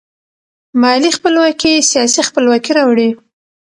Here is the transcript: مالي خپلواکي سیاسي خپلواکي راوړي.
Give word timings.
مالي 0.81 1.09
خپلواکي 1.17 1.71
سیاسي 1.91 2.21
خپلواکي 2.29 2.71
راوړي. 2.77 3.09